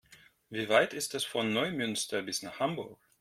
Wie 0.49 0.67
weit 0.67 0.95
ist 0.95 1.13
es 1.13 1.25
von 1.25 1.53
Neumünster 1.53 2.23
bis 2.23 2.41
nach 2.41 2.59
Hamburg? 2.59 2.99